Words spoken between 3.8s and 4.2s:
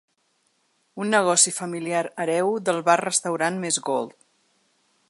Gold’